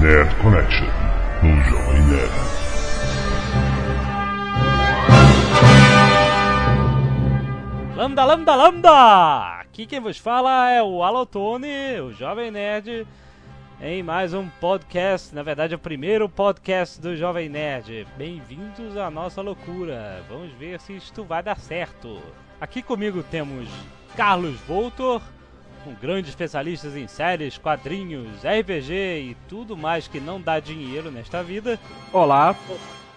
Nerd 0.00 0.34
Connection, 0.42 0.88
no 1.42 1.60
Jovem 1.62 2.02
Nerd. 2.02 2.30
Lambda, 7.96 8.24
lambda, 8.24 8.54
lambda! 8.56 9.60
Aqui 9.60 9.86
quem 9.86 10.00
vos 10.00 10.18
fala 10.18 10.70
é 10.70 10.82
o 10.82 11.02
Alotone, 11.02 12.00
o 12.00 12.12
Jovem 12.12 12.50
Nerd, 12.50 13.06
em 13.80 14.02
mais 14.02 14.34
um 14.34 14.48
podcast, 14.60 15.32
na 15.32 15.44
verdade 15.44 15.76
o 15.76 15.78
primeiro 15.78 16.28
podcast 16.28 17.00
do 17.00 17.16
Jovem 17.16 17.48
Nerd. 17.48 18.04
Bem-vindos 18.18 18.96
à 18.96 19.08
nossa 19.10 19.40
loucura, 19.40 20.24
vamos 20.28 20.52
ver 20.54 20.80
se 20.80 20.96
isto 20.96 21.22
vai 21.22 21.42
dar 21.42 21.58
certo. 21.58 22.20
Aqui 22.60 22.82
comigo 22.82 23.22
temos 23.22 23.68
Carlos 24.16 24.58
Voltor, 24.62 25.22
um 25.86 25.94
grande 25.94 26.28
especialista 26.28 26.88
em 26.98 27.06
séries, 27.06 27.58
quadrinhos, 27.58 28.42
RPG 28.42 28.92
e 28.92 29.36
tudo 29.48 29.76
mais 29.76 30.08
que 30.08 30.20
não 30.20 30.40
dá 30.40 30.58
dinheiro 30.60 31.10
nesta 31.10 31.42
vida. 31.42 31.78
Olá, 32.12 32.54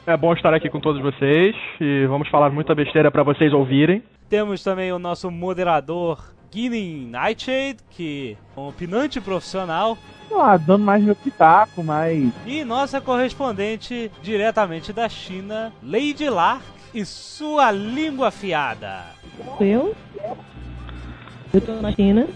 é 0.05 0.15
bom 0.15 0.33
estar 0.33 0.53
aqui 0.53 0.69
com 0.69 0.79
todos 0.79 1.01
vocês 1.01 1.55
e 1.79 2.05
vamos 2.07 2.29
falar 2.29 2.49
muita 2.49 2.75
besteira 2.75 3.11
para 3.11 3.23
vocês 3.23 3.53
ouvirem. 3.53 4.03
Temos 4.29 4.63
também 4.63 4.91
o 4.91 4.99
nosso 4.99 5.31
moderador 5.31 6.33
Guinness 6.51 7.09
Nightshade, 7.09 7.77
que 7.89 8.37
é 8.55 8.59
um 8.59 8.67
opinante 8.69 9.19
profissional. 9.21 9.97
Ah, 10.33 10.57
dando 10.57 10.83
mais 10.83 11.03
meu 11.03 11.15
pitaco, 11.15 11.83
mas. 11.83 12.31
E 12.45 12.63
nossa 12.63 12.99
correspondente 12.99 14.11
diretamente 14.21 14.91
da 14.91 15.07
China, 15.07 15.71
Lady 15.81 16.29
Lark 16.29 16.63
e 16.93 17.05
sua 17.05 17.71
língua 17.71 18.27
afiada. 18.29 19.05
Eu? 19.59 19.95
Eu 21.53 21.61
tô 21.61 21.73
na 21.81 21.91
China. 21.91 22.27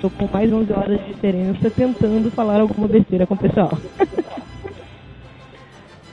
Tô 0.00 0.10
com 0.10 0.26
mais 0.32 0.52
11 0.52 0.72
horas 0.72 0.98
de 1.00 1.06
diferença 1.12 1.70
tentando 1.70 2.30
falar 2.30 2.60
alguma 2.60 2.88
besteira 2.88 3.26
com 3.26 3.34
o 3.34 3.38
pessoal. 3.38 3.70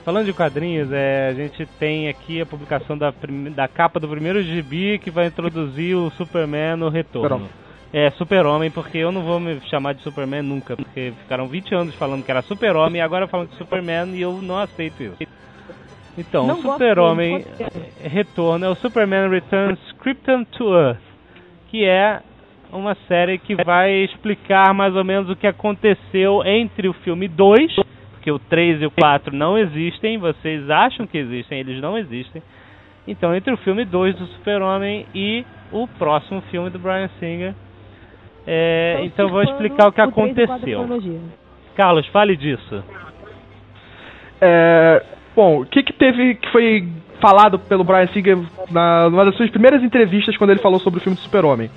Falando 0.04 0.26
de 0.26 0.32
quadrinhos, 0.32 0.90
é, 0.90 1.28
a 1.28 1.34
gente 1.34 1.66
tem 1.78 2.08
aqui 2.08 2.40
a 2.40 2.46
publicação 2.46 2.96
da, 2.96 3.12
da 3.54 3.68
capa 3.68 4.00
do 4.00 4.08
primeiro 4.08 4.42
gibi 4.42 4.98
que 4.98 5.10
vai 5.10 5.26
introduzir 5.26 5.94
o 5.94 6.10
Superman 6.12 6.76
no 6.76 6.88
retorno. 6.88 7.40
Super 7.40 7.68
é, 7.92 8.10
Super-Homem, 8.12 8.70
porque 8.70 8.98
eu 8.98 9.10
não 9.10 9.22
vou 9.22 9.40
me 9.40 9.60
chamar 9.68 9.94
de 9.94 10.02
Superman 10.02 10.42
nunca, 10.42 10.76
porque 10.76 11.12
ficaram 11.22 11.46
20 11.46 11.74
anos 11.74 11.94
falando 11.94 12.22
que 12.22 12.30
era 12.30 12.42
Super-Homem 12.42 13.00
e 13.00 13.00
agora 13.00 13.26
falam 13.26 13.46
que 13.46 13.54
é 13.54 13.58
Superman 13.58 14.14
e 14.14 14.20
eu 14.20 14.42
não 14.42 14.58
aceito 14.58 15.02
isso. 15.02 15.16
Então, 16.16 16.60
Super-Homem 16.60 17.44
retorno 18.02 18.66
é 18.66 18.68
o 18.68 18.74
Superman 18.74 19.30
Returns 19.30 19.78
Krypton 20.00 20.44
to 20.44 20.74
Earth, 20.74 21.00
que 21.68 21.84
é 21.84 22.20
uma 22.72 22.94
série 23.06 23.38
que 23.38 23.54
vai 23.54 24.04
explicar 24.04 24.74
mais 24.74 24.94
ou 24.94 25.04
menos 25.04 25.30
o 25.30 25.36
que 25.36 25.46
aconteceu 25.46 26.42
entre 26.44 26.88
o 26.88 26.92
filme 26.92 27.28
2 27.28 27.76
porque 28.28 28.30
o 28.32 28.38
3 28.38 28.82
e 28.82 28.86
o 28.86 28.90
4 28.90 29.34
não 29.34 29.56
existem, 29.56 30.18
vocês 30.18 30.68
acham 30.68 31.06
que 31.06 31.16
existem, 31.16 31.60
eles 31.60 31.80
não 31.80 31.96
existem. 31.96 32.42
Então, 33.06 33.34
entre 33.34 33.52
o 33.52 33.56
filme 33.58 33.84
2 33.84 34.16
do 34.16 34.26
Super-Homem 34.26 35.06
e 35.14 35.44
o 35.72 35.86
próximo 35.86 36.42
filme 36.50 36.68
do 36.68 36.78
Brian 36.78 37.08
Singer. 37.18 37.54
É, 38.46 39.00
Estão 39.04 39.26
então, 39.26 39.28
vou 39.30 39.42
explicar 39.42 39.88
o 39.88 39.92
que 39.92 40.02
o 40.02 40.12
3 40.12 40.46
4 40.46 40.46
da 40.46 40.82
aconteceu. 40.82 41.20
Carlos, 41.74 42.06
fale 42.08 42.36
disso. 42.36 42.84
É, 44.40 45.02
bom, 45.34 45.62
o 45.62 45.66
que, 45.66 45.82
que 45.82 45.92
teve 45.92 46.34
que 46.34 46.50
foi 46.50 46.86
falado 47.20 47.58
pelo 47.58 47.82
Brian 47.82 48.08
Singer 48.08 48.38
na, 48.70 49.08
numa 49.08 49.24
das 49.24 49.36
suas 49.36 49.50
primeiras 49.50 49.82
entrevistas 49.82 50.36
quando 50.36 50.50
ele 50.50 50.60
falou 50.60 50.78
sobre 50.80 51.00
o 51.00 51.02
filme 51.02 51.16
do 51.16 51.22
Super-Homem? 51.22 51.70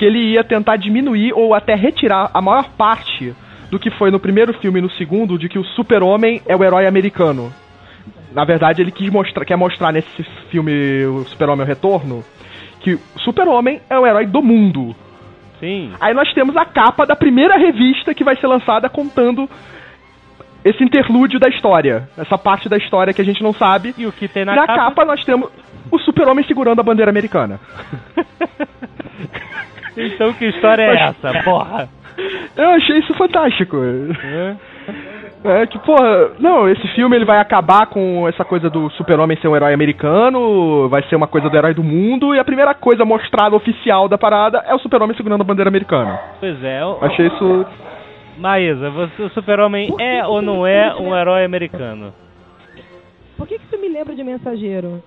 Que 0.00 0.06
ele 0.06 0.32
ia 0.32 0.42
tentar 0.42 0.76
diminuir 0.76 1.34
ou 1.34 1.52
até 1.52 1.74
retirar 1.74 2.30
a 2.32 2.40
maior 2.40 2.70
parte 2.70 3.34
do 3.70 3.78
que 3.78 3.90
foi 3.90 4.10
no 4.10 4.18
primeiro 4.18 4.54
filme 4.54 4.78
e 4.78 4.82
no 4.82 4.90
segundo, 4.92 5.38
de 5.38 5.46
que 5.46 5.58
o 5.58 5.64
Super-Homem 5.64 6.40
é 6.46 6.56
o 6.56 6.64
herói 6.64 6.86
americano. 6.86 7.52
Na 8.32 8.42
verdade, 8.44 8.80
ele 8.80 8.90
quis 8.90 9.12
mostrar, 9.12 9.44
quer 9.44 9.56
mostrar 9.56 9.92
nesse 9.92 10.22
filme 10.50 11.04
o 11.04 11.24
Super-Homem 11.26 11.66
Retorno, 11.66 12.24
que 12.80 12.94
o 12.94 13.00
Super-Homem 13.18 13.82
é 13.90 13.98
o 13.98 14.06
herói 14.06 14.24
do 14.24 14.42
mundo. 14.42 14.96
Sim. 15.60 15.92
Aí 16.00 16.14
nós 16.14 16.32
temos 16.32 16.56
a 16.56 16.64
capa 16.64 17.04
da 17.04 17.14
primeira 17.14 17.58
revista 17.58 18.14
que 18.14 18.24
vai 18.24 18.34
ser 18.36 18.46
lançada 18.46 18.88
contando 18.88 19.46
esse 20.64 20.82
interlúdio 20.82 21.38
da 21.38 21.48
história. 21.48 22.08
Essa 22.16 22.38
parte 22.38 22.70
da 22.70 22.78
história 22.78 23.12
que 23.12 23.20
a 23.20 23.24
gente 23.24 23.42
não 23.42 23.52
sabe. 23.52 23.94
E 23.98 24.06
o 24.06 24.12
que 24.12 24.26
tem 24.26 24.46
na, 24.46 24.54
Na 24.54 24.66
capa 24.66 25.04
nós 25.04 25.22
temos 25.24 25.50
o 25.90 25.98
super-homem 25.98 26.44
segurando 26.46 26.80
a 26.80 26.84
bandeira 26.84 27.10
americana. 27.10 27.60
então, 30.06 30.32
que 30.32 30.46
história 30.46 30.82
é 30.82 30.94
essa, 30.94 31.32
porra? 31.44 31.88
Eu 32.56 32.70
achei 32.70 32.98
isso 32.98 33.14
fantástico. 33.14 33.76
Hã? 33.76 34.56
É 35.42 35.66
que, 35.66 35.78
porra, 35.78 36.32
não, 36.38 36.68
esse 36.68 36.86
filme 36.88 37.16
ele 37.16 37.24
vai 37.24 37.38
acabar 37.38 37.86
com 37.86 38.28
essa 38.28 38.44
coisa 38.44 38.68
do 38.68 38.90
super-homem 38.90 39.38
ser 39.38 39.48
um 39.48 39.56
herói 39.56 39.72
americano, 39.72 40.86
vai 40.90 41.02
ser 41.04 41.16
uma 41.16 41.26
coisa 41.26 41.48
do 41.48 41.56
herói 41.56 41.72
do 41.72 41.82
mundo, 41.82 42.34
e 42.34 42.38
a 42.38 42.44
primeira 42.44 42.74
coisa 42.74 43.06
mostrada 43.06 43.56
oficial 43.56 44.06
da 44.06 44.18
parada 44.18 44.58
é 44.66 44.74
o 44.74 44.78
super-homem 44.78 45.16
segurando 45.16 45.40
a 45.40 45.44
bandeira 45.44 45.70
americana. 45.70 46.20
Pois 46.38 46.62
é. 46.62 46.84
O, 46.84 46.98
Achei 47.00 47.26
isso. 47.26 47.66
Maísa, 48.36 48.90
você, 48.90 49.22
o 49.22 49.30
Super-Homem 49.30 49.94
é 49.98 50.26
ou 50.26 50.40
não 50.40 50.66
é 50.66 50.94
um 50.94 51.14
herói 51.14 51.44
americano? 51.44 52.12
Por 53.36 53.46
que, 53.46 53.58
que 53.58 53.66
você 53.66 53.76
me 53.76 53.88
lembra 53.88 54.14
de 54.14 54.24
mensageiro? 54.24 55.02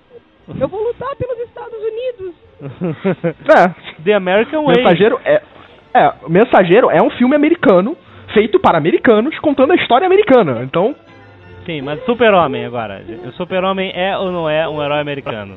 Eu 0.48 0.68
vou 0.68 0.82
lutar 0.82 1.14
pelos 1.16 1.38
Estados 1.38 1.78
Unidos. 1.78 2.34
É, 3.44 3.74
The 4.04 4.14
American 4.14 4.64
Way. 4.64 4.76
Mensageiro 4.76 5.20
é. 5.24 5.42
É, 5.94 6.12
o 6.24 6.28
Mensageiro 6.30 6.90
é 6.90 7.00
um 7.00 7.10
filme 7.10 7.36
americano, 7.36 7.96
feito 8.32 8.58
para 8.58 8.76
americanos, 8.76 9.38
contando 9.38 9.72
a 9.72 9.76
história 9.76 10.06
americana. 10.06 10.62
Então, 10.64 10.94
Sim, 11.64 11.80
mas 11.80 12.04
Super-Homem 12.04 12.64
agora. 12.66 13.02
O 13.26 13.32
Super-Homem 13.32 13.90
é 13.94 14.16
ou 14.18 14.30
não 14.30 14.50
é 14.50 14.68
um 14.68 14.82
herói 14.82 15.00
americano? 15.00 15.56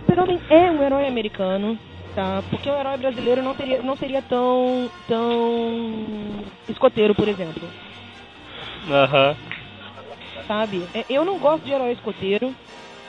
Super-Homem 0.00 0.40
é 0.50 0.70
um 0.70 0.82
herói 0.82 1.06
americano, 1.06 1.78
tá? 2.14 2.42
Porque 2.50 2.68
o 2.68 2.74
herói 2.74 2.96
brasileiro 2.96 3.42
não, 3.42 3.54
teria, 3.54 3.82
não 3.82 3.94
seria 3.94 4.20
tão, 4.22 4.90
tão 5.06 5.94
escoteiro, 6.68 7.14
por 7.14 7.28
exemplo. 7.28 7.62
Aham. 8.90 9.36
sabe? 10.48 10.82
É, 10.94 11.04
Eu 11.08 11.24
não 11.24 11.38
gosto 11.38 11.64
de 11.64 11.72
herói 11.72 11.92
escoteiro. 11.92 12.52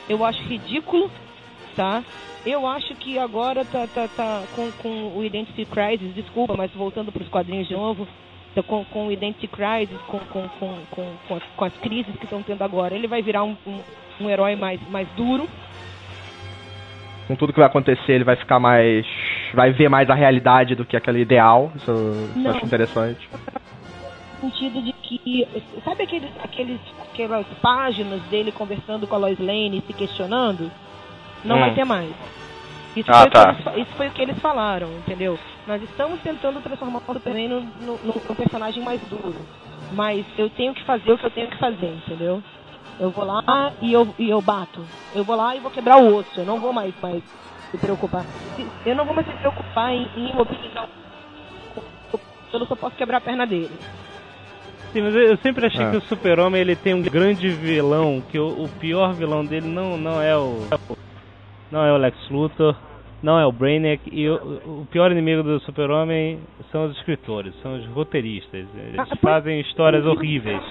Eu 0.07 0.23
acho 0.25 0.43
ridículo, 0.43 1.09
tá? 1.75 2.03
Eu 2.45 2.65
acho 2.65 2.95
que 2.95 3.19
agora 3.19 3.63
tá, 3.65 3.87
tá, 3.87 4.07
tá 4.07 4.43
com, 4.55 4.71
com 4.81 5.17
o 5.17 5.23
Identity 5.23 5.65
Crisis, 5.65 6.13
desculpa, 6.15 6.55
mas 6.57 6.71
voltando 6.71 7.11
para 7.11 7.21
os 7.21 7.29
quadrinhos 7.29 7.67
de 7.67 7.73
novo, 7.73 8.07
tá 8.55 8.63
com, 8.63 8.83
com 8.85 9.07
o 9.07 9.11
Identity 9.11 9.47
Crisis, 9.47 9.99
com, 10.07 10.19
com, 10.19 10.47
com, 10.47 10.77
com, 10.89 11.13
com, 11.27 11.35
as, 11.35 11.43
com 11.55 11.65
as 11.65 11.73
crises 11.77 12.15
que 12.15 12.23
estão 12.23 12.41
tendo 12.41 12.63
agora, 12.63 12.95
ele 12.95 13.07
vai 13.07 13.21
virar 13.21 13.43
um, 13.43 13.55
um, 13.65 13.79
um 14.21 14.29
herói 14.29 14.55
mais, 14.55 14.79
mais 14.89 15.07
duro, 15.09 15.47
com 17.31 17.35
tudo 17.35 17.53
que 17.53 17.59
vai 17.59 17.67
acontecer, 17.67 18.11
ele 18.11 18.23
vai 18.23 18.35
ficar 18.35 18.59
mais. 18.59 19.05
Vai 19.53 19.71
ver 19.71 19.89
mais 19.89 20.09
a 20.09 20.13
realidade 20.13 20.75
do 20.75 20.85
que 20.85 20.97
aquele 20.97 21.21
ideal. 21.21 21.71
Isso, 21.75 21.91
isso 21.91 22.47
eu 22.47 22.51
acho 22.51 22.65
interessante. 22.65 23.29
no 24.41 24.49
sentido 24.49 24.81
de 24.81 24.91
que, 24.93 25.47
sabe 25.83 26.03
aqueles, 26.03 26.29
aqueles, 26.43 26.79
aquelas 27.09 27.45
páginas 27.61 28.21
dele 28.23 28.51
conversando 28.51 29.07
com 29.07 29.15
a 29.15 29.17
Lois 29.17 29.39
Lane 29.39 29.77
e 29.77 29.81
se 29.81 29.93
questionando? 29.93 30.71
Não 31.43 31.57
Hum. 31.57 31.59
vai 31.59 31.73
ter 31.73 31.85
mais. 31.85 32.09
Isso, 32.95 33.09
Ah, 33.11 33.21
foi 33.21 33.29
tá. 33.31 33.51
o 33.51 33.55
que 33.55 33.61
eles, 33.69 33.87
isso 33.87 33.97
foi 33.97 34.07
o 34.07 34.11
que 34.11 34.21
eles 34.21 34.39
falaram, 34.39 34.89
entendeu? 34.97 35.39
Nós 35.65 35.81
estamos 35.81 36.19
tentando 36.21 36.61
transformar 36.61 36.99
o 37.07 37.13
Superman 37.13 37.47
no, 37.47 37.61
no, 37.61 37.99
num 38.03 38.35
personagem 38.35 38.83
mais 38.83 38.99
duro. 39.09 39.35
Mas 39.93 40.25
eu 40.37 40.49
tenho 40.49 40.73
que 40.73 40.83
fazer 40.83 41.11
o 41.11 41.17
que 41.17 41.25
eu 41.25 41.31
tenho 41.31 41.47
que 41.47 41.57
fazer, 41.57 41.93
entendeu? 42.05 42.43
Eu 42.99 43.09
vou 43.11 43.25
lá 43.25 43.71
e 43.81 43.93
eu, 43.93 44.13
e 44.19 44.29
eu 44.29 44.41
bato. 44.41 44.85
Eu 45.15 45.23
vou 45.23 45.35
lá 45.35 45.55
e 45.55 45.59
vou 45.59 45.71
quebrar 45.71 45.97
o 45.97 46.15
osso. 46.15 46.39
Eu 46.39 46.45
não 46.45 46.59
vou 46.59 46.71
mais, 46.73 46.93
mais 47.01 47.23
me 47.73 47.79
preocupar. 47.79 48.23
Se- 48.55 48.67
Eu 48.85 48.95
não 48.95 49.05
vou 49.05 49.15
mais 49.15 49.25
me 49.27 49.33
preocupar 49.35 49.91
em, 49.93 50.07
em 50.17 50.29
imobilizar 50.31 50.87
o 52.13 52.19
eu 52.53 52.65
só 52.65 52.75
posso 52.75 52.95
quebrar 52.97 53.17
a 53.17 53.21
perna 53.21 53.47
dele. 53.47 53.71
Sim, 54.91 55.01
mas 55.03 55.15
eu 55.15 55.37
sempre 55.37 55.65
achei 55.67 55.85
É. 55.85 55.89
que 55.91 55.95
o 55.97 56.01
Super-Homem 56.01 56.59
ele 56.59 56.75
tem 56.75 56.93
um 56.93 57.01
grande 57.01 57.49
vilão, 57.49 58.21
que 58.29 58.37
o, 58.37 58.65
o 58.65 58.69
pior 58.79 59.13
vilão 59.13 59.45
dele 59.45 59.67
não, 59.69 59.97
não 59.97 60.21
é 60.21 60.35
o 60.35 60.67
não 61.71 61.83
é 61.85 61.91
o 61.93 61.97
Lex 61.97 62.29
Luthor, 62.29 62.75
não 63.23 63.39
é 63.39 63.45
o 63.45 63.51
Brainiac 63.51 64.01
e 64.11 64.27
o, 64.29 64.35
o 64.81 64.87
pior 64.91 65.11
inimigo 65.11 65.43
do 65.43 65.59
Super-Homem 65.61 66.39
são 66.71 66.85
os 66.85 66.97
escritores, 66.97 67.53
são 67.61 67.75
os 67.77 67.85
roteiristas. 67.87 68.65
Eles 68.75 68.99
Ah, 68.99 69.15
fazem 69.21 69.59
histórias 69.61 70.05
horríveis. 70.05 70.61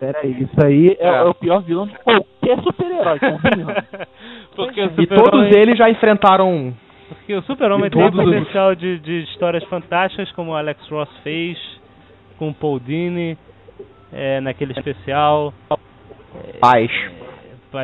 Peraí, 0.00 0.42
isso 0.42 0.64
aí 0.66 0.96
é, 1.00 1.06
É. 1.06 1.22
o 1.22 1.32
pior 1.34 1.60
vilão 1.62 1.86
de 1.86 1.94
qualquer 2.00 2.60
super-herói, 2.62 3.18
o 4.58 5.00
E 5.02 5.06
todos 5.06 5.54
eles 5.56 5.78
já 5.78 5.88
enfrentaram. 5.88 6.74
porque 7.08 7.34
o 7.34 7.42
Super-Homem 7.42 7.88
tem 7.90 8.02
todos 8.02 8.18
os- 8.18 8.24
potencial 8.34 8.74
de, 8.74 8.98
de 8.98 9.22
histórias 9.22 9.64
fantásticas, 9.64 10.30
como 10.32 10.50
o 10.50 10.54
Alex 10.56 10.86
Ross 10.90 11.08
fez 11.22 11.56
com 12.38 12.50
o 12.50 12.54
Paul 12.54 12.78
Dini 12.80 13.38
é, 14.12 14.40
naquele 14.40 14.72
especial. 14.72 15.54
Paz. 16.60 16.90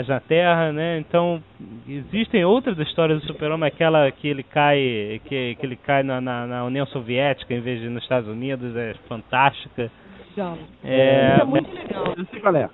Na 0.09 0.21
Terra, 0.21 0.73
né? 0.73 0.99
Então 0.99 1.43
existem 1.89 2.45
outras 2.45 2.79
histórias 2.79 3.21
do 3.21 3.27
Super-Homem, 3.27 3.69
aquela 3.69 4.11
que 4.11 4.27
ele 4.29 4.43
cai, 4.43 5.21
que, 5.27 5.55
que 5.57 5.67
ele 5.67 5.77
cai 5.77 6.03
na, 6.03 6.21
na, 6.21 6.47
na 6.47 6.65
União 6.65 6.87
Soviética 6.87 7.53
em 7.55 7.61
vez 7.61 7.81
de 7.81 7.89
nos 7.89 8.03
Estados 8.03 8.29
Unidos, 8.29 8.75
é 8.77 8.95
fantástica. 9.09 9.91
legal. 10.37 10.59
É, 10.85 11.33
Isso 11.35 11.43
é 11.43 11.45
muito 11.45 11.75
legal. 11.75 12.15
Eu 12.17 12.25
sei 12.27 12.41
qual 12.41 12.57
é. 12.57 12.69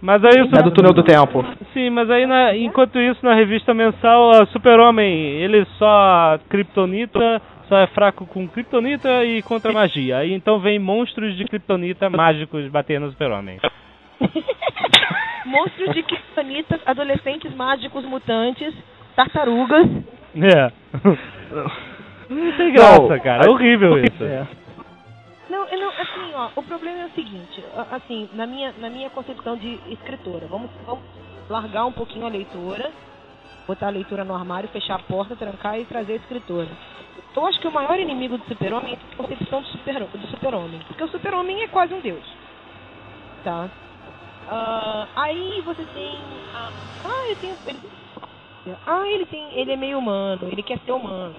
mas 0.00 0.24
aí 0.24 0.38
É 0.40 0.62
do 0.62 0.70
túnel 0.70 0.92
do 0.92 1.02
tempo. 1.02 1.44
Sim, 1.72 1.90
mas 1.90 2.08
aí 2.10 2.26
na- 2.26 2.56
enquanto 2.56 2.98
isso 2.98 3.24
na 3.24 3.34
revista 3.34 3.72
mensal, 3.74 4.46
Super-Homem, 4.46 5.12
ele 5.42 5.64
só 5.78 6.38
kryptonita, 6.48 7.40
só 7.68 7.78
é 7.78 7.86
fraco 7.88 8.26
com 8.26 8.48
kryptonita 8.48 9.24
e 9.24 9.42
contra 9.42 9.72
magia. 9.72 10.18
Aí 10.18 10.32
então 10.32 10.58
vem 10.58 10.78
monstros 10.78 11.36
de 11.36 11.44
kryptonita 11.44 12.08
mágicos 12.10 12.66
batendo 12.68 13.06
no 13.06 13.12
Super-Homem. 13.12 13.58
Monstros 15.52 15.94
de 15.94 16.02
kryptonita, 16.02 16.80
adolescentes 16.86 17.54
mágicos 17.54 18.04
mutantes, 18.06 18.74
tartarugas. 19.14 19.86
É. 20.34 20.72
Não 22.30 22.52
tem 22.56 22.72
graça, 22.72 23.20
cara. 23.20 23.44
É 23.46 23.50
horrível 23.50 23.98
isso. 23.98 24.24
É. 24.24 24.46
Não, 25.50 25.66
não, 25.66 25.88
assim, 25.90 26.32
ó, 26.34 26.48
o 26.56 26.62
problema 26.62 27.02
é 27.02 27.04
o 27.04 27.10
seguinte, 27.10 27.62
assim, 27.90 28.26
na 28.32 28.46
minha, 28.46 28.72
na 28.78 28.88
minha 28.88 29.10
concepção 29.10 29.54
de 29.54 29.78
escritora, 29.90 30.46
vamos, 30.46 30.70
vamos 30.86 31.04
largar 31.50 31.84
um 31.84 31.92
pouquinho 31.92 32.24
a 32.24 32.30
leitora, 32.30 32.90
botar 33.66 33.88
a 33.88 33.90
leitura 33.90 34.24
no 34.24 34.34
armário, 34.34 34.70
fechar 34.70 34.94
a 34.94 34.98
porta, 35.00 35.36
trancar 35.36 35.78
e 35.78 35.84
trazer 35.84 36.14
a 36.14 36.16
escritora. 36.16 36.68
Eu 37.36 37.46
acho 37.46 37.60
que 37.60 37.68
o 37.68 37.72
maior 37.72 38.00
inimigo 38.00 38.38
do 38.38 38.44
super-homem 38.46 38.94
é 38.94 38.96
a 38.96 39.16
concepção 39.16 39.60
do 39.60 39.66
super- 39.68 40.04
do 40.06 40.26
super-homem, 40.28 40.80
porque 40.86 41.04
o 41.04 41.08
super-homem 41.08 41.62
é 41.64 41.68
quase 41.68 41.92
um 41.92 42.00
deus, 42.00 42.24
tá? 43.44 43.68
Ah, 44.48 45.06
aí 45.16 45.60
você 45.62 45.84
tem, 45.94 46.18
ah, 46.54 46.70
ah, 47.04 47.28
eu 47.28 47.36
tenho, 47.36 47.56
ele, 47.66 47.78
ah, 48.86 49.08
ele 49.08 49.26
tem, 49.26 49.58
ele 49.58 49.72
é 49.72 49.76
meio 49.76 49.98
humano, 49.98 50.48
ele 50.50 50.62
quer 50.62 50.78
ser 50.80 50.92
humano. 50.92 51.34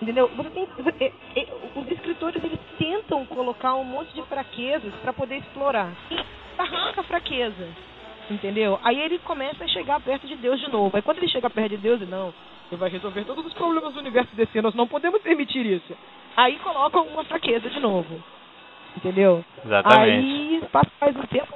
Entendeu? 0.00 0.28
Você 0.36 0.50
tem, 0.50 0.68
é, 1.00 1.12
é, 1.36 1.48
os 1.76 1.90
escritores 1.90 2.42
eles 2.42 2.58
tentam 2.76 3.24
colocar 3.26 3.74
um 3.74 3.84
monte 3.84 4.12
de 4.14 4.22
fraquezas 4.22 4.92
para 4.96 5.12
poder 5.12 5.36
explorar. 5.36 5.92
E 6.10 6.16
arranca 6.58 7.02
a 7.02 7.04
fraqueza. 7.04 7.68
Entendeu? 8.28 8.80
Aí 8.82 9.00
ele 9.00 9.18
começa 9.20 9.64
a 9.64 9.68
chegar 9.68 10.00
perto 10.00 10.26
de 10.26 10.34
Deus 10.36 10.60
de 10.60 10.70
novo. 10.70 10.96
Aí 10.96 11.02
quando 11.02 11.18
ele 11.18 11.28
chega 11.28 11.48
perto 11.48 11.70
de 11.70 11.76
Deus, 11.76 12.00
ele 12.00 12.10
não, 12.10 12.34
ele 12.70 12.78
vai 12.78 12.90
resolver 12.90 13.24
todos 13.24 13.46
os 13.46 13.52
problemas 13.52 13.94
do 13.94 14.00
universo 14.00 14.34
desse, 14.34 14.60
nós 14.60 14.74
não 14.74 14.88
podemos 14.88 15.22
permitir 15.22 15.64
isso. 15.64 15.96
Aí 16.36 16.58
colocam 16.58 17.06
uma 17.06 17.24
fraqueza 17.24 17.68
de 17.70 17.78
novo. 17.78 18.22
Entendeu? 18.96 19.44
Exatamente. 19.64 20.10
Aí 20.10 20.62
passa 20.72 20.90
mais 21.00 21.16
um 21.16 21.22
tempo. 21.22 21.54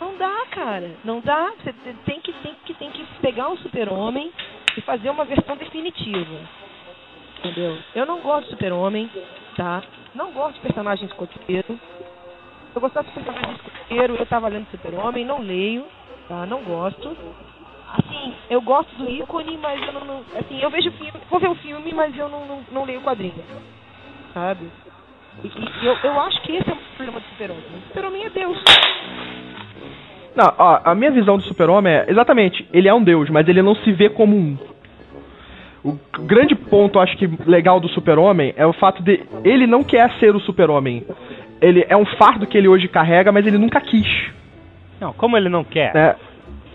Não 0.00 0.16
dá, 0.16 0.46
cara. 0.50 0.90
Não 1.04 1.20
dá. 1.20 1.52
Você 1.62 1.72
tem 2.04 2.20
que, 2.20 2.32
tem 2.34 2.54
que, 2.64 2.74
tem 2.74 2.90
que 2.90 3.04
pegar 3.20 3.48
um 3.48 3.56
super-homem 3.58 4.32
e 4.76 4.80
fazer 4.82 5.10
uma 5.10 5.24
versão 5.24 5.56
definitiva. 5.56 6.36
Entendeu? 7.38 7.78
Eu 7.94 8.06
não 8.06 8.20
gosto 8.20 8.44
de 8.44 8.50
super-homem, 8.50 9.10
tá? 9.56 9.82
Não 10.14 10.32
gosto 10.32 10.54
de 10.54 10.60
personagem 10.60 11.06
escoteiro. 11.06 11.78
Eu 12.74 12.80
gostasse 12.80 13.08
de 13.08 13.14
personagem 13.14 13.54
escoteiro, 13.54 14.16
eu 14.16 14.26
tava 14.26 14.48
lendo 14.48 14.66
super-homem, 14.70 15.24
não 15.24 15.40
leio, 15.40 15.86
tá? 16.28 16.44
Não 16.46 16.62
gosto. 16.62 17.16
Assim, 17.98 18.34
eu 18.50 18.60
gosto 18.60 18.94
do 18.96 19.08
ícone, 19.08 19.56
mas 19.56 19.80
eu 19.86 19.92
não... 19.92 20.04
não- 20.04 20.24
assim, 20.38 20.60
eu 20.60 20.68
vejo 20.70 20.90
filme, 20.92 21.12
vou 21.30 21.40
ver 21.40 21.48
o 21.48 21.54
filme, 21.54 21.94
mas 21.94 22.16
eu 22.18 22.28
não, 22.28 22.44
não, 22.46 22.64
não 22.72 22.84
leio 22.84 23.00
o 23.00 23.02
quadrinho. 23.02 23.42
Sabe? 24.34 24.70
E, 25.44 25.46
e 25.48 25.86
eu, 25.86 25.96
eu 26.02 26.20
acho 26.20 26.40
que 26.42 26.52
esse 26.56 26.68
é 26.68 26.72
o 26.74 26.76
problema 26.96 27.20
do 27.20 27.26
super-homem. 27.28 27.64
O 27.64 27.86
super-homem 27.88 28.24
é 28.24 28.30
Deus. 28.30 28.58
Não, 30.36 30.52
ó, 30.58 30.80
a 30.84 30.94
minha 30.94 31.10
visão 31.10 31.38
do 31.38 31.42
super-homem 31.44 31.92
é, 31.92 32.04
exatamente, 32.08 32.68
ele 32.72 32.88
é 32.88 32.94
um 32.94 33.02
deus, 33.02 33.30
mas 33.30 33.48
ele 33.48 33.62
não 33.62 33.74
se 33.76 33.90
vê 33.92 34.10
como 34.10 34.36
um. 34.36 34.56
O 35.82 35.96
grande 36.20 36.54
ponto, 36.54 36.98
acho 36.98 37.16
que, 37.16 37.26
legal 37.46 37.80
do 37.80 37.88
super-homem 37.88 38.52
é 38.56 38.66
o 38.66 38.72
fato 38.72 39.02
de 39.02 39.22
ele 39.44 39.66
não 39.66 39.82
quer 39.82 40.10
ser 40.18 40.34
o 40.34 40.40
super-homem. 40.40 41.04
Ele 41.60 41.86
é 41.88 41.96
um 41.96 42.04
fardo 42.04 42.46
que 42.46 42.58
ele 42.58 42.68
hoje 42.68 42.86
carrega, 42.86 43.32
mas 43.32 43.46
ele 43.46 43.56
nunca 43.56 43.80
quis, 43.80 44.06
Não, 45.00 45.12
como 45.14 45.36
ele 45.36 45.48
não 45.48 45.64
quer? 45.64 45.94
né? 45.94 46.14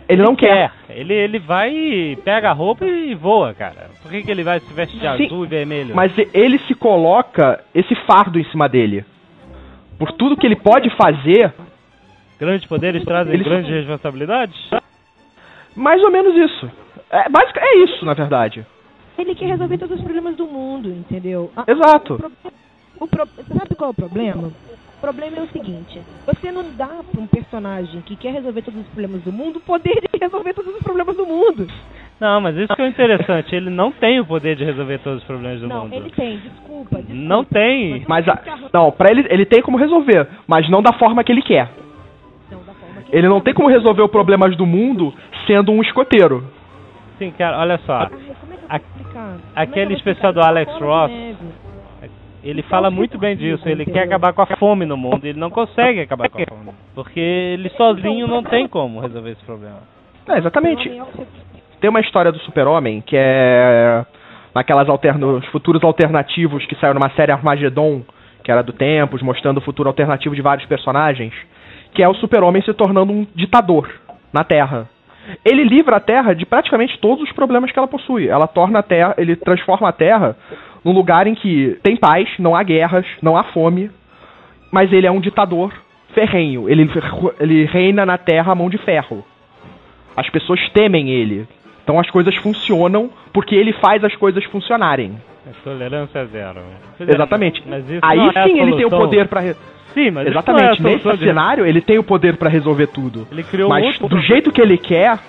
Ele 0.09 0.23
não 0.23 0.35
quer. 0.35 0.71
Ele, 0.89 1.13
ele 1.13 1.39
vai, 1.39 2.17
pega 2.25 2.49
a 2.49 2.53
roupa 2.53 2.85
e 2.85 3.15
voa, 3.15 3.53
cara. 3.53 3.91
Por 4.01 4.11
que, 4.11 4.23
que 4.23 4.31
ele 4.31 4.43
vai 4.43 4.59
se 4.59 4.73
vestir 4.73 4.99
de 4.99 5.17
Sim, 5.17 5.25
azul 5.25 5.45
e 5.45 5.47
vermelho? 5.47 5.95
Mas 5.95 6.11
ele 6.33 6.57
se 6.59 6.73
coloca 6.75 7.63
esse 7.73 7.95
fardo 8.05 8.37
em 8.37 8.43
cima 8.45 8.67
dele. 8.67 9.05
Por 9.97 10.11
tudo 10.11 10.35
que 10.35 10.45
ele 10.45 10.57
pode 10.57 10.89
fazer, 10.97 11.53
Grandes 12.41 12.67
poderes 12.67 13.03
trazem 13.05 13.35
Ele- 13.35 13.43
grandes 13.43 13.69
responsabilidades? 13.71 14.57
mais 15.75 16.03
ou 16.03 16.09
menos 16.11 16.35
isso. 16.35 16.71
É, 17.11 17.29
basic, 17.29 17.59
é 17.59 17.77
isso, 17.83 18.03
na 18.03 18.15
verdade. 18.15 18.65
Ele 19.15 19.35
quer 19.35 19.45
resolver 19.45 19.77
todos 19.77 19.97
os 19.97 20.03
problemas 20.03 20.35
do 20.35 20.47
mundo, 20.47 20.89
entendeu? 20.89 21.51
A- 21.55 21.65
Exato. 21.67 22.15
O 22.15 22.17
pro- 22.17 22.31
o 23.01 23.07
pro- 23.07 23.27
Sabe 23.57 23.75
qual 23.75 23.89
é 23.89 23.91
o 23.91 23.93
problema? 23.93 24.47
O 24.47 25.01
problema 25.01 25.37
é 25.37 25.41
o 25.41 25.47
seguinte: 25.49 26.01
você 26.25 26.51
não 26.51 26.63
dá 26.75 26.87
pra 27.11 27.21
um 27.21 27.27
personagem 27.27 28.01
que 28.01 28.15
quer 28.15 28.33
resolver 28.33 28.63
todos 28.63 28.79
os 28.81 28.87
problemas 28.87 29.21
do 29.21 29.31
mundo 29.31 29.57
o 29.57 29.61
poder 29.61 30.01
de 30.01 30.19
resolver 30.19 30.53
todos 30.55 30.73
os 30.75 30.81
problemas 30.81 31.15
do 31.15 31.25
mundo. 31.27 31.67
Não, 32.19 32.41
mas 32.41 32.55
isso 32.57 32.75
que 32.75 32.81
é 32.81 32.85
o 32.85 32.87
interessante. 32.87 33.55
Ele 33.55 33.69
não 33.69 33.91
tem 33.91 34.19
o 34.19 34.25
poder 34.25 34.55
de 34.55 34.63
resolver 34.63 34.97
todos 34.99 35.19
os 35.21 35.27
problemas 35.27 35.59
do 35.59 35.67
não, 35.67 35.83
mundo. 35.83 35.93
ele 35.95 36.09
tem, 36.11 36.37
desculpa, 36.37 36.97
desculpa. 36.97 37.13
Não 37.13 37.43
tem. 37.43 38.03
Mas, 38.07 38.27
a, 38.27 38.39
não, 38.73 38.91
pra 38.91 39.11
ele, 39.11 39.25
ele 39.29 39.45
tem 39.45 39.61
como 39.61 39.77
resolver, 39.77 40.27
mas 40.47 40.67
não 40.69 40.81
da 40.81 40.93
forma 40.93 41.23
que 41.23 41.31
ele 41.31 41.41
quer. 41.43 41.69
Ele 43.11 43.27
não 43.27 43.41
tem 43.41 43.53
como 43.53 43.67
resolver 43.69 44.01
os 44.03 44.11
problemas 44.11 44.55
do 44.55 44.65
mundo 44.65 45.13
sendo 45.45 45.71
um 45.71 45.81
escoteiro. 45.81 46.43
Sim, 47.17 47.31
cara, 47.37 47.59
olha 47.59 47.77
só. 47.79 48.03
É 48.03 48.09
A- 48.69 48.75
é 48.75 48.79
que 48.79 49.17
aquele 49.55 49.85
vou 49.87 49.97
especial 49.97 50.31
do 50.33 50.41
Alex 50.41 50.71
Ross. 50.79 51.11
Ele 52.43 52.63
fala 52.63 52.89
muito 52.89 53.19
bem 53.19 53.35
disso. 53.35 53.67
Ele 53.69 53.85
quer 53.85 54.03
acabar 54.03 54.33
com 54.33 54.41
a 54.41 54.47
fome 54.57 54.85
no 54.85 54.97
mundo. 54.97 55.23
Ele 55.25 55.39
não 55.39 55.49
consegue 55.51 55.99
acabar 56.01 56.27
com 56.29 56.41
a 56.41 56.45
fome. 56.45 56.71
Porque 56.95 57.19
ele 57.19 57.69
sozinho 57.71 58.27
não 58.27 58.41
tem 58.41 58.67
como 58.67 58.99
resolver 58.99 59.31
esse 59.31 59.43
problema. 59.45 59.77
É, 60.27 60.37
exatamente. 60.37 60.89
É 60.89 61.03
Tem 61.79 61.89
uma 61.89 61.99
história 61.99 62.31
do 62.31 62.39
super-homem 62.39 63.01
que 63.01 63.15
é 63.17 64.03
naquelas 64.55 64.89
alterno, 64.89 65.37
os 65.37 65.45
futuros 65.47 65.83
alternativos 65.83 66.65
que 66.65 66.75
saiu 66.75 66.93
numa 66.93 67.09
série 67.11 67.31
Armageddon, 67.31 68.01
que 68.43 68.51
era 68.51 68.61
do 68.63 68.73
Tempos, 68.73 69.21
mostrando 69.21 69.59
o 69.59 69.61
futuro 69.61 69.87
alternativo 69.87 70.35
de 70.35 70.41
vários 70.41 70.65
personagens, 70.67 71.33
que 71.93 72.03
é 72.03 72.07
o 72.07 72.13
super-homem 72.15 72.61
se 72.61 72.73
tornando 72.73 73.11
um 73.11 73.27
ditador 73.35 73.89
na 74.31 74.43
Terra. 74.43 74.89
Ele 75.45 75.63
livra 75.63 75.97
a 75.97 75.99
Terra 75.99 76.33
de 76.33 76.45
praticamente 76.45 76.97
todos 76.99 77.23
os 77.23 77.31
problemas 77.31 77.71
que 77.71 77.77
ela 77.77 77.87
possui. 77.87 78.27
Ela 78.27 78.47
torna 78.47 78.79
a 78.79 78.83
Terra, 78.83 79.15
ele 79.17 79.35
transforma 79.35 79.89
a 79.89 79.93
Terra 79.93 80.35
num 80.83 80.91
lugar 80.91 81.27
em 81.27 81.35
que 81.35 81.77
tem 81.83 81.95
paz, 81.95 82.27
não 82.39 82.55
há 82.55 82.63
guerras, 82.63 83.05
não 83.21 83.37
há 83.37 83.43
fome, 83.45 83.91
mas 84.71 84.91
ele 84.91 85.05
é 85.05 85.11
um 85.11 85.19
ditador 85.19 85.73
ferrenho. 86.13 86.69
Ele, 86.69 86.89
ele 87.39 87.65
reina 87.65 88.05
na 88.05 88.17
Terra 88.17 88.51
a 88.51 88.55
mão 88.55 88.69
de 88.69 88.77
ferro. 88.77 89.23
As 90.15 90.29
pessoas 90.29 90.59
temem 90.69 91.09
ele. 91.09 91.47
Então 91.83 91.99
as 91.99 92.09
coisas 92.09 92.35
funcionam 92.37 93.09
porque 93.33 93.55
ele 93.55 93.73
faz 93.73 94.03
as 94.03 94.15
coisas 94.15 94.43
funcionarem. 94.45 95.17
É 95.47 95.51
tolerância 95.63 96.25
zero. 96.27 96.61
Exatamente. 96.99 97.63
Mas 97.65 97.89
isso 97.89 97.99
Aí 98.03 98.17
não 98.17 98.29
é 98.31 98.39
a 98.39 98.43
sim 98.43 98.59
ele 98.59 98.75
tem 98.75 98.85
o 98.85 98.89
poder 98.89 99.27
pra. 99.27 99.39
re- 99.41 99.55
Sim, 99.93 100.11
mas 100.11 100.27
Exatamente. 100.27 100.73
isso 100.73 100.83
não 100.83 100.89
é 100.89 100.93
a 100.93 100.97
Nesse 100.97 101.17
de- 101.17 101.25
cenário 101.25 101.65
ele 101.65 101.81
tem 101.81 101.97
o 101.97 102.03
poder 102.03 102.37
pra 102.37 102.49
resolver 102.49 102.87
tudo. 102.87 103.27
Ele 103.31 103.43
criou 103.43 103.67
Mas 103.69 103.85
outro 104.01 104.07
do 104.07 104.19
jeito 104.21 104.51
que 104.51 104.61
ele 104.61 104.77
quer. 104.77 105.19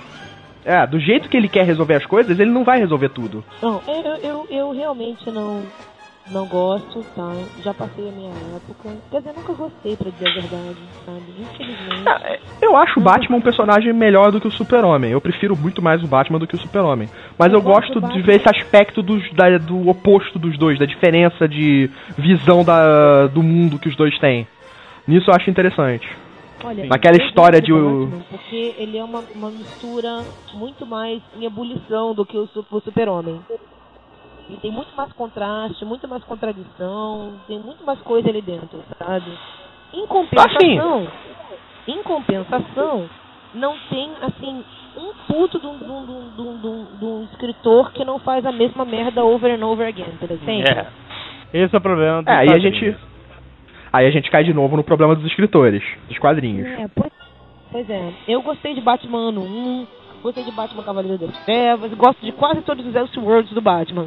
É, 0.65 0.87
do 0.87 1.01
jeito 1.01 1.29
que 1.29 1.37
ele 1.37 1.49
quer 1.49 1.65
resolver 1.65 1.95
as 1.95 2.07
coisas, 2.07 2.39
ele 2.39 2.51
não 2.53 2.63
vai 2.63 2.79
resolver 2.79 3.09
tudo. 3.09 3.43
Não, 3.61 3.81
eu, 3.89 4.15
eu, 4.23 4.47
eu 4.49 4.71
realmente 4.71 5.29
não, 5.29 5.63
não 6.33 6.47
gosto, 6.47 7.05
tá? 7.15 7.33
Já 7.63 7.75
passei 7.75 8.09
a 8.09 8.13
minha 8.13 8.31
época. 8.57 8.97
Quer 9.11 9.19
dizer, 9.21 9.33
nunca 9.35 9.53
gostei, 9.53 9.97
pra 9.97 10.11
dizer 10.11 10.29
a 10.29 10.33
verdade, 10.33 10.77
sabe? 11.05 11.23
Infelizmente. 11.39 12.09
É, 12.25 12.41
Eu 12.61 12.77
acho 12.77 12.99
o 12.99 13.03
Batman 13.03 13.37
um 13.37 13.41
personagem 13.41 13.93
melhor 13.93 14.33
do 14.33 14.41
que 14.41 14.49
o 14.49 14.51
Super-Homem. 14.51 15.11
Eu 15.13 15.21
prefiro 15.21 15.57
muito 15.57 15.83
mais 15.83 16.03
o 16.03 16.07
Batman 16.07 16.39
do 16.39 16.47
que 16.47 16.55
o 16.55 16.59
Super-Homem. 16.61 17.09
Mas 17.39 17.53
eu 17.53 17.59
Eu 17.59 17.63
gosto 17.63 18.01
gosto 18.01 18.13
de 18.15 18.23
ver 18.23 18.37
esse 18.41 18.49
aspecto 18.49 19.03
dos, 19.03 19.23
da- 19.33 19.59
do 19.59 19.89
oposto 19.89 20.39
dos 20.39 20.57
dois, 20.59 20.79
da 20.79 20.87
diferença 20.87 21.47
de 21.49 21.91
visão 22.17 22.65
da, 22.65 23.27
do 23.27 23.43
mundo 23.43 23.79
que 23.79 23.89
os 23.89 23.97
dois 23.97 24.19
têm. 24.19 24.47
Nisso 25.07 25.31
eu 25.31 25.35
acho 25.35 25.51
interessante. 25.51 26.09
Olha, 26.65 26.87
Naquela 26.87 27.17
história 27.17 27.61
de 27.61 27.73
Batman 27.73 28.23
Porque 28.31 28.75
ele 28.79 28.97
é 28.97 29.03
uma, 29.05 29.25
uma 29.35 29.51
mistura 29.51 30.25
muito 30.55 30.87
mais 30.87 31.21
em 31.37 31.45
ebulição 31.45 32.15
do 32.15 32.25
que 32.25 32.37
o, 32.39 32.49
o 32.71 32.81
super-homem. 32.81 33.41
Ele 34.49 34.59
tem 34.61 34.71
muito 34.71 34.95
mais 34.97 35.13
contraste, 35.13 35.85
muito 35.85 36.07
mais 36.09 36.23
contradição, 36.25 37.33
tem 37.47 37.59
muito 37.59 37.85
mais 37.85 38.01
coisa 38.01 38.29
ali 38.29 38.43
dentro, 38.43 38.83
sabe? 38.99 39.31
Em 39.95 40.07
compensação, 40.07 41.07
em 41.87 42.03
compensação, 42.03 43.09
não 43.55 43.75
tem, 43.89 44.11
assim, 44.21 44.65
um 44.97 45.13
puto 45.27 45.59
de 45.59 45.67
um, 45.67 45.79
de 45.79 45.85
um- 45.85 46.05
de 46.07 46.13
um- 46.13 46.31
de 46.31 46.41
um- 46.43 46.59
de 46.59 46.67
um- 46.67 46.85
de 46.99 47.05
um 47.05 47.25
escritor 47.25 47.93
que 47.93 48.05
não 48.05 48.19
faz 48.19 48.45
a 48.45 48.53
mesma 48.53 48.85
merda 48.85 49.25
over 49.25 49.55
and 49.59 49.65
over 49.67 49.87
again, 49.87 50.17
por 50.19 50.31
exemplo. 50.31 50.71
É. 50.71 50.87
Esse 51.55 51.75
é 51.75 51.79
o 51.79 51.83
problema 51.83 52.23
do 52.23 52.29
É, 52.31 52.37
aí 52.39 52.51
a 52.51 52.59
gente. 52.59 52.97
Aí 53.93 54.07
a 54.07 54.11
gente 54.11 54.31
cai 54.31 54.43
de 54.43 54.55
novo 54.55 54.75
no 54.77 54.83
problema 54.83 55.15
dos 55.15 55.27
escritores, 55.27 55.83
dos 56.09 56.19
quadrinhos. 56.19 56.67
É, 56.67 56.89
pois, 56.89 57.13
pois 57.71 57.91
é. 57.91 58.13
Eu 58.27 58.41
gostei 58.41 58.75
de 58.75 58.81
Batman 58.81 59.29
ano 59.29 59.43
1, 59.43 59.87
gostei 60.23 60.45
de 60.45 60.51
Batman 60.51 60.83
Cavaleiro 60.83 61.19
das 61.19 61.37
Trevas, 61.45 61.93
gosto 61.93 62.25
de 62.25 62.33
quase 62.33 62.63
todos 62.63 62.87
os 62.87 62.95
Elseworlds 62.95 63.53
do 63.53 63.61
Batman. 63.61 64.07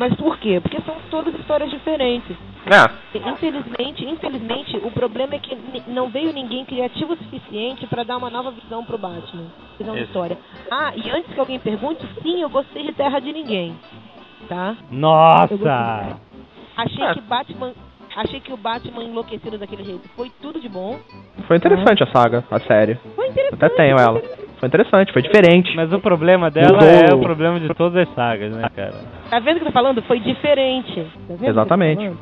Mas 0.00 0.14
por 0.14 0.38
quê? 0.38 0.58
Porque 0.62 0.80
são 0.80 0.96
todas 1.10 1.34
histórias 1.34 1.68
diferentes. 1.68 2.34
É, 2.64 3.18
Infelizmente, 3.28 4.02
infelizmente, 4.08 4.76
o 4.78 4.90
problema 4.90 5.34
é 5.34 5.38
que 5.38 5.54
não 5.88 6.08
veio 6.08 6.32
ninguém 6.32 6.64
criativo 6.64 7.12
o 7.12 7.16
suficiente 7.18 7.86
pra 7.86 8.02
dar 8.02 8.16
uma 8.16 8.30
nova 8.30 8.50
visão 8.50 8.82
pro 8.82 8.96
Batman. 8.96 9.48
Visão 9.78 9.92
de 9.94 10.00
Isso. 10.00 10.08
história. 10.08 10.38
Ah, 10.70 10.92
e 10.96 11.10
antes 11.10 11.30
que 11.34 11.38
alguém 11.38 11.58
pergunte, 11.58 12.00
sim, 12.22 12.40
eu 12.40 12.48
gostei 12.48 12.82
de 12.82 12.92
Terra 12.94 13.20
de 13.20 13.30
Ninguém. 13.30 13.76
Tá? 14.48 14.74
Nossa! 14.90 16.16
Achei 16.78 17.04
É. 17.04 17.12
que 17.12 17.20
Batman. 17.20 17.72
Achei 18.16 18.40
que 18.40 18.52
o 18.54 18.56
Batman 18.56 19.04
enlouquecido 19.04 19.58
daquele 19.58 19.84
jeito 19.84 20.08
foi 20.16 20.32
tudo 20.40 20.58
de 20.58 20.68
bom. 20.68 20.98
foi 21.46 21.58
interessante 21.58 22.02
a 22.02 22.06
saga, 22.06 22.42
a 22.50 22.58
série. 22.60 22.94
Foi 23.14 23.28
interessante. 23.28 23.62
Até 23.64 23.68
tenho 23.76 23.98
ela. 23.98 24.18
Foi 24.60 24.66
interessante, 24.68 25.12
foi 25.12 25.22
diferente. 25.22 25.74
Mas 25.74 25.90
o 25.92 25.98
problema 25.98 26.50
dela 26.50 26.74
Mudou. 26.74 26.88
é 26.88 27.14
o 27.14 27.18
problema 27.20 27.58
de 27.58 27.72
todas 27.74 28.06
as 28.06 28.14
sagas, 28.14 28.52
né, 28.54 28.68
cara? 28.76 28.94
Tá 29.30 29.38
vendo 29.40 29.56
o 29.56 29.60
que 29.60 29.62
eu 29.64 29.66
tô 29.68 29.72
falando? 29.72 30.02
Foi 30.02 30.20
diferente. 30.20 31.06
Tá 31.26 31.48
Exatamente. 31.48 32.12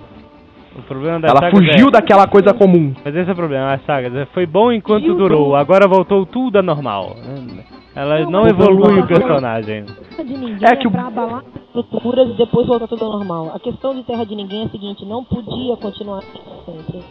O 0.77 0.83
problema 0.83 1.19
da 1.19 1.29
Ela 1.29 1.41
saga 1.41 1.51
fugiu 1.51 1.89
é... 1.89 1.91
daquela 1.91 2.29
coisa 2.29 2.55
comum. 2.55 2.95
Mas 3.05 3.13
esse 3.17 3.29
é 3.29 3.33
o 3.33 3.37
problema, 3.37 3.73
as 3.73 3.85
sagas. 3.85 4.15
é, 4.15 4.25
Foi 4.27 4.47
bom 4.47 4.71
enquanto 4.71 5.01
Fugiu 5.03 5.17
durou, 5.17 5.57
agora 5.57 5.89
voltou 5.89 6.25
tudo 6.25 6.61
a 6.61 6.63
normal. 6.63 7.17
Ela 7.97 8.21
Não, 8.21 8.31
não 8.31 8.47
evolui 8.47 9.01
o 9.01 9.07
personagem. 9.09 9.85
Terra 9.85 10.25
de 10.25 10.35
Ninguém 10.39 10.69
É 10.69 10.73
é, 10.73 10.77
que 10.77 10.87
o- 10.87 10.91
pra 10.93 11.09
abalar 11.09 11.43
as 11.75 11.85
estruturas 11.85 12.29
e 12.29 12.35
depois 12.35 12.69
voltar 12.69 12.87
tudo 12.87 13.05
ao 13.05 13.11
normal. 13.19 13.51
A 13.53 13.59
questão 13.59 13.93
de 13.97 14.05
Terra 14.05 14.25
de 14.25 14.37
Ninguém 14.37 14.63
é 14.63 14.67
a 14.67 14.69
seguinte, 14.69 15.05
não 15.05 15.25
podia 15.25 15.77
continuar 15.77 16.23
sempre. 16.65 17.03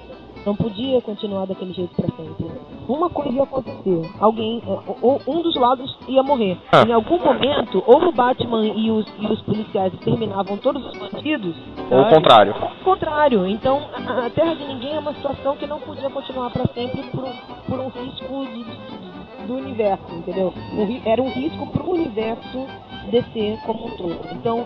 Não 0.48 0.56
podia 0.56 1.02
continuar 1.02 1.46
daquele 1.46 1.74
jeito 1.74 1.94
pra 1.94 2.08
sempre. 2.08 2.46
Uma 2.88 3.10
coisa 3.10 3.34
ia 3.34 3.44
acontecer. 3.44 4.10
Alguém, 4.18 4.64
é, 4.66 4.80
ou- 5.02 5.22
um 5.28 5.42
dos 5.42 5.54
lados 5.58 5.94
ia 6.08 6.24
morrer. 6.24 6.58
Ah. 6.72 6.84
Em 6.88 6.94
algum 6.94 7.20
momento, 7.20 7.84
ou 7.86 8.08
o 8.08 8.14
Batman 8.14 8.66
e 8.66 8.90
os, 8.90 9.06
e 9.20 9.26
os 9.28 9.42
policiais 9.42 9.94
exterminavam 9.94 10.56
todos 10.56 10.86
os 10.86 10.98
bandidos. 10.98 11.54
Ou 11.92 12.00
o 12.00 12.10
contrário. 12.10 12.56
Ao 12.58 12.70
contrário. 12.86 13.46
Então, 13.46 13.82
a, 13.94 14.28
a 14.28 14.30
Terra 14.30 14.56
de 14.56 14.64
Ninguém 14.64 14.96
é 14.96 15.00
uma 15.00 15.14
situação 15.16 15.58
que 15.58 15.68
não 15.68 15.82
podia 15.82 16.10
continuar 16.10 16.50
pra 16.50 16.66
sempre 16.74 17.04
por, 17.12 17.26
um- 17.26 17.34
por 17.68 17.80
um 17.82 17.90
risco 17.90 18.46
de- 18.46 18.64
de- 18.64 19.48
do 19.48 19.54
universo, 19.58 20.06
entendeu? 20.16 20.54
Um 20.74 21.02
era 21.04 21.22
um 21.22 21.30
risco 21.30 21.68
pro 21.68 21.92
universo 21.92 22.66
descer 23.12 23.60
como 23.66 23.88
um 23.88 23.98
todo. 23.98 24.18
Então, 24.32 24.66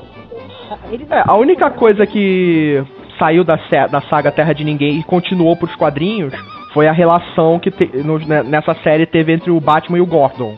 eles... 0.92 1.10
É, 1.10 1.24
a 1.28 1.36
única 1.36 1.72
coisa 1.72 2.06
que 2.06 2.84
saiu 3.22 3.44
da, 3.44 3.60
da 3.92 4.01
saga 4.10 4.32
Terra 4.32 4.54
de 4.54 4.63
Ninguém 4.63 4.98
e 5.00 5.04
continuou 5.04 5.56
pros 5.56 5.75
quadrinhos 5.75 6.34
foi 6.74 6.88
a 6.88 6.92
relação 6.92 7.60
que 7.60 7.70
te- 7.70 7.98
no- 8.04 8.18
né, 8.18 8.42
nessa 8.44 8.74
série 8.84 9.06
teve 9.06 9.34
entre 9.34 9.51
o 9.51 9.60
Batman 9.60 9.98
e 9.98 10.01
o 10.01 10.06
Gordon. 10.06 10.56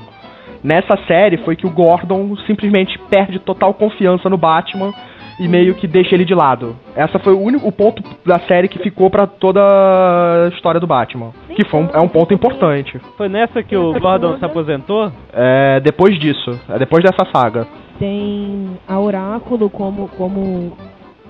Nessa 0.63 0.96
série 1.08 1.38
foi 1.38 1.55
que 1.55 1.65
o 1.65 1.70
Gordon 1.72 2.36
simplesmente 2.48 2.98
perde 3.10 3.39
total 3.39 3.74
confiança 3.74 4.29
no 4.29 4.38
Batman 4.38 4.93
e 5.39 5.48
meio 5.48 5.74
que 5.74 5.88
deixa 5.88 6.13
ele 6.15 6.24
de 6.24 6.34
lado. 6.36 6.75
Essa 6.96 7.17
foi 7.20 7.34
o 7.34 7.39
único 7.41 7.67
o 7.67 7.72
ponto 7.72 8.01
da 8.25 8.39
série 8.39 8.67
que 8.67 8.77
ficou 8.79 9.10
pra 9.10 9.25
toda 9.27 9.60
a 9.62 10.50
história 10.53 10.79
do 10.79 10.86
Batman. 10.88 11.32
Que 11.55 11.67
foi 11.67 11.82
um, 11.82 11.89
é 11.93 12.00
um 12.00 12.08
ponto 12.08 12.34
importante. 12.34 12.98
Foi 13.17 13.27
nessa 13.27 13.62
que 13.63 13.75
o 13.75 13.91
Gordon 14.00 14.38
se 14.38 14.46
aposentou? 14.46 15.12
É, 15.34 15.79
depois 15.84 16.17
disso, 16.20 16.58
é 16.70 16.77
depois 16.79 17.03
dessa 17.03 17.25
saga. 17.36 17.67
Tem 18.00 18.77
a 18.88 19.00
Oráculo 19.00 19.70
como, 19.70 20.08
como 20.10 20.74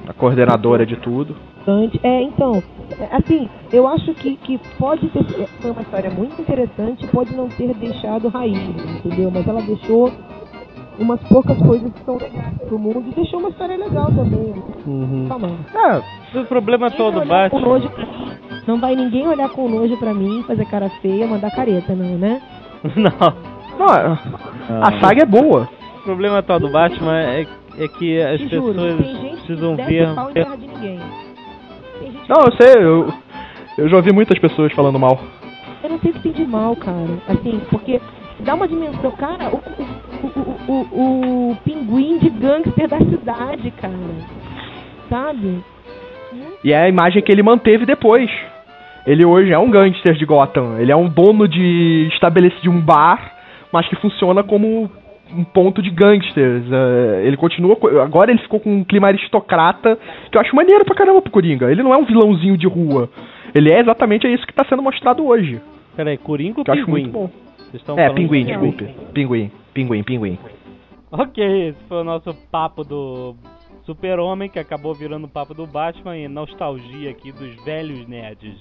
A 0.07 0.13
coordenadora 0.13 0.85
de 0.85 0.95
tudo. 0.97 1.35
É, 2.03 2.21
então, 2.23 2.61
assim, 3.11 3.47
eu 3.71 3.87
acho 3.87 4.13
que, 4.15 4.35
que 4.35 4.57
pode 4.77 5.07
ter. 5.09 5.23
Foi 5.61 5.71
uma 5.71 5.81
história 5.81 6.09
muito 6.11 6.41
interessante, 6.41 7.07
pode 7.07 7.33
não 7.35 7.47
ter 7.47 7.73
deixado 7.75 8.27
raiz, 8.27 8.57
entendeu? 8.97 9.31
Mas 9.33 9.47
ela 9.47 9.61
deixou 9.61 10.11
umas 10.99 11.21
poucas 11.23 11.57
coisas 11.59 11.91
que 11.93 12.03
são 12.03 12.17
legais 12.17 12.53
pro 12.67 12.77
mundo 12.77 13.03
e 13.09 13.15
deixou 13.15 13.39
uma 13.39 13.49
história 13.49 13.77
legal 13.77 14.07
também. 14.11 14.53
Falando. 15.27 15.57
É, 15.73 16.39
O 16.39 16.45
problema 16.45 16.91
todo 16.91 17.13
do 17.15 17.19
Ninguém 17.21 17.49
com 17.49 17.59
Batman. 17.59 17.79
nojo. 17.79 17.89
Não 18.67 18.79
vai 18.79 18.95
ninguém 18.95 19.27
olhar 19.27 19.49
com 19.49 19.67
nojo 19.69 19.97
pra 19.97 20.13
mim, 20.13 20.43
fazer 20.45 20.65
cara 20.65 20.89
feia, 21.01 21.25
mandar 21.27 21.51
careta, 21.51 21.93
não, 21.95 22.17
né? 22.17 22.41
Não. 22.95 23.33
não, 23.79 23.87
a- 23.87 24.19
a 24.87 24.99
saga 24.99 25.21
é 25.23 25.25
boa. 25.25 25.69
O 25.99 26.03
problema 26.03 26.39
atual 26.39 26.59
do 26.59 26.69
Batman 26.69 27.17
é, 27.21 27.47
é 27.77 27.87
que 27.87 28.21
as 28.21 28.39
Te 28.41 28.49
pessoas 28.49 28.75
precisam 29.45 29.75
ver. 29.75 30.07
Não, 32.27 32.45
eu 32.45 32.51
sei, 32.59 32.83
eu, 32.83 33.13
eu 33.77 33.89
já 33.89 33.97
ouvi 33.97 34.13
muitas 34.13 34.39
pessoas 34.39 34.71
falando 34.73 34.99
mal. 34.99 35.19
Eu 35.83 35.89
não 35.89 35.99
sei 35.99 36.13
tem 36.13 36.31
de 36.31 36.45
mal, 36.45 36.75
cara. 36.75 37.19
Assim, 37.27 37.61
porque 37.69 37.99
dá 38.39 38.55
uma 38.55 38.67
dimensão. 38.67 39.11
Cara, 39.11 39.49
o, 39.49 39.57
o, 39.57 40.71
o, 40.71 40.87
o, 40.91 41.51
o 41.51 41.55
pinguim 41.57 42.17
de 42.19 42.29
gangster 42.29 42.87
da 42.87 42.97
cidade, 42.99 43.71
cara. 43.71 43.93
Sabe? 45.09 45.63
E 46.63 46.71
é 46.71 46.83
a 46.83 46.89
imagem 46.89 47.21
que 47.21 47.31
ele 47.31 47.43
manteve 47.43 47.85
depois. 47.85 48.29
Ele 49.05 49.25
hoje 49.25 49.51
é 49.51 49.59
um 49.59 49.69
gangster 49.69 50.13
de 50.13 50.25
Gotham. 50.25 50.79
Ele 50.79 50.91
é 50.91 50.95
um 50.95 51.09
dono 51.09 51.47
de 51.47 52.07
estabelecido 52.13 52.61
de 52.61 52.69
um 52.69 52.79
bar, 52.79 53.33
mas 53.71 53.87
que 53.89 53.97
funciona 53.97 54.41
como 54.43 54.89
um 55.35 55.43
ponto 55.43 55.81
de 55.81 55.89
gangsters. 55.89 56.63
É, 56.71 57.23
ele 57.25 57.37
continua. 57.37 57.75
co- 57.75 57.99
Agora 57.99 58.31
ele 58.31 58.41
ficou 58.41 58.59
com 58.59 58.71
um 58.77 58.83
clima 58.83 59.07
aristocrata, 59.07 59.97
que 60.31 60.37
eu 60.37 60.41
acho 60.41 60.55
maneiro 60.55 60.85
pra 60.85 60.95
caramba 60.95 61.21
pro 61.21 61.31
Coringa. 61.31 61.71
Ele 61.71 61.83
não 61.83 61.93
é 61.93 61.97
um 61.97 62.05
vilãozinho 62.05 62.57
de 62.57 62.67
rua. 62.67 63.09
Ele 63.55 63.71
é 63.71 63.79
exatamente 63.79 64.27
isso 64.31 64.45
que 64.47 64.53
tá 64.53 64.65
sendo 64.65 64.81
mostrado 64.81 65.25
hoje. 65.25 65.61
Peraí, 65.95 66.17
Coringa 66.17 66.59
ou 66.59 66.63
Que 66.65 66.71
eu 66.71 66.73
acho 66.75 66.85
Pinguim? 66.85 67.01
muito 67.03 67.13
bom. 67.13 67.29
É, 67.97 68.09
pinguim, 68.11 68.45
de- 68.45 68.51
desculpe. 68.51 68.87
Pinguim, 69.13 69.51
pinguim, 69.73 70.03
pinguim. 70.03 70.39
Ok, 71.11 71.69
esse 71.69 71.83
foi 71.87 71.97
o 72.01 72.03
nosso 72.03 72.33
papo 72.51 72.83
do 72.83 73.35
Super-Homem, 73.85 74.49
que 74.49 74.59
acabou 74.59 74.93
virando 74.93 75.25
o 75.25 75.29
papo 75.29 75.53
do 75.53 75.65
Batman 75.67 76.17
e 76.17 76.27
nostalgia 76.27 77.09
aqui 77.11 77.31
dos 77.31 77.55
velhos 77.65 78.07
nerds. 78.07 78.55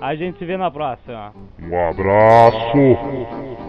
A 0.00 0.14
gente 0.14 0.38
se 0.38 0.44
vê 0.44 0.56
na 0.56 0.70
próxima. 0.70 1.32
Um 1.60 1.88
abraço. 1.88 3.67